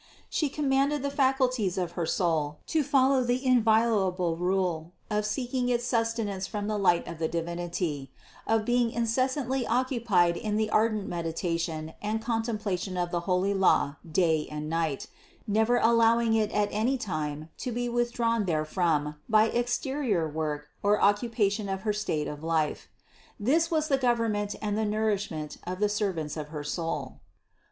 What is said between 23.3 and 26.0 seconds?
This was the government and the nourishment of the